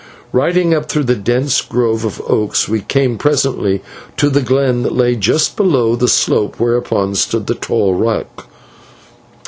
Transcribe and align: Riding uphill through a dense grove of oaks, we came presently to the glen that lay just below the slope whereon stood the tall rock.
Riding 0.31 0.73
uphill 0.73 1.03
through 1.03 1.13
a 1.13 1.17
dense 1.19 1.61
grove 1.61 2.03
of 2.05 2.19
oaks, 2.21 2.67
we 2.67 2.81
came 2.81 3.19
presently 3.19 3.83
to 4.17 4.31
the 4.31 4.41
glen 4.41 4.81
that 4.81 4.95
lay 4.95 5.15
just 5.15 5.55
below 5.55 5.95
the 5.95 6.07
slope 6.07 6.59
whereon 6.59 7.13
stood 7.13 7.45
the 7.45 7.53
tall 7.53 7.93
rock. 7.93 8.47